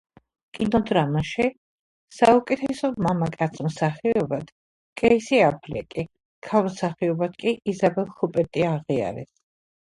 [0.57, 1.45] კინოდრამაში
[2.19, 4.51] საუკეთესო მამაკაც მსახიობად
[5.03, 6.09] კეისი აფლეკი,
[6.51, 9.33] ქალ მსახიობად კი იზაბელ ჰუპერტი აღიარეს.